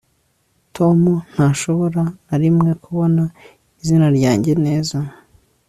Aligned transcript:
tom 0.75 0.99
ntashobora 1.31 2.03
na 2.27 2.35
rimwe 2.41 2.69
kubona 2.83 3.23
izina 3.81 4.07
ryanjye 4.17 4.51
neza 4.65 4.97